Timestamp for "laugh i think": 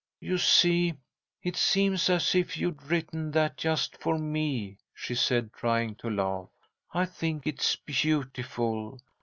6.09-7.45